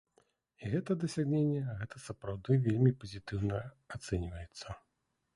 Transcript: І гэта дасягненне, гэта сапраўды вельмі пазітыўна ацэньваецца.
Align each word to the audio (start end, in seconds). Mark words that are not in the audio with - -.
І 0.61 0.69
гэта 0.75 0.91
дасягненне, 1.01 1.59
гэта 1.81 2.01
сапраўды 2.05 2.57
вельмі 2.67 2.93
пазітыўна 3.03 3.59
ацэньваецца. 3.99 4.67